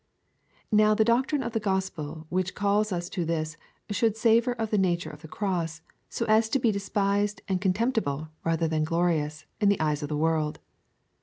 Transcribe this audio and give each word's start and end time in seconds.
Now 0.71 0.95
the 0.95 1.05
doc 1.05 1.27
trine 1.27 1.43
of 1.45 1.51
the 1.51 1.59
gospel 1.59 2.25
which 2.29 2.55
calls 2.55 2.91
us 2.91 3.07
to 3.09 3.23
this, 3.23 3.55
should 3.91 4.17
savour 4.17 4.53
of 4.55 4.71
the 4.71 4.79
nature 4.79 5.11
of 5.11 5.21
the 5.21 5.27
Cross, 5.27 5.83
so 6.09 6.25
as 6.25 6.49
to 6.49 6.57
be 6.57 6.71
despised 6.71 7.43
and 7.47 7.61
contemp 7.61 7.91
tible, 7.93 8.29
rather 8.43 8.67
than 8.67 8.83
glorious, 8.83 9.45
in 9.59 9.69
the 9.69 9.79
eyes 9.79 10.01
of 10.01 10.09
the 10.09 10.17
world. 10.17 10.57